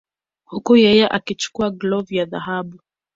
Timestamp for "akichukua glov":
1.09-2.11